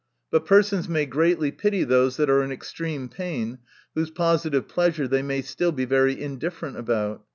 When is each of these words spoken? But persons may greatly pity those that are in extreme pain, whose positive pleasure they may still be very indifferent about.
But 0.31 0.47
persons 0.47 0.89
may 0.89 1.05
greatly 1.05 1.51
pity 1.51 1.83
those 1.83 2.17
that 2.17 2.27
are 2.27 2.41
in 2.41 2.51
extreme 2.51 3.07
pain, 3.07 3.59
whose 3.93 4.09
positive 4.09 4.67
pleasure 4.67 5.07
they 5.07 5.21
may 5.21 5.43
still 5.43 5.71
be 5.71 5.85
very 5.85 6.19
indifferent 6.19 6.75
about. 6.75 7.23